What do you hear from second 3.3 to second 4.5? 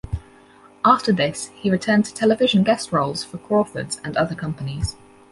Crawfords, and other